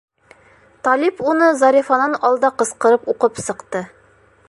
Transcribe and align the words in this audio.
Талип 0.87 1.21
уны 1.33 1.51
Зарифанан 1.61 2.17
алда 2.31 2.53
ҡысҡырып 2.63 3.09
уҡып 3.15 3.47
сыҡты: 3.49 3.89